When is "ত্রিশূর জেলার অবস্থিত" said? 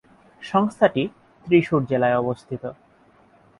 1.45-2.63